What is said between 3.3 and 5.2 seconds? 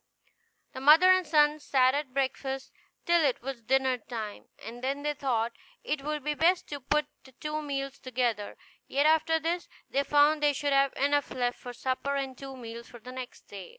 was dinner time, and then they